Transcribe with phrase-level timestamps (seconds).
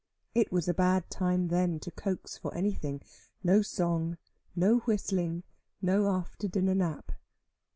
[0.33, 3.03] It was a bad time then to coax for anything
[3.43, 4.17] no song,
[4.55, 5.43] no whistling,
[5.79, 7.11] no after dinner nap.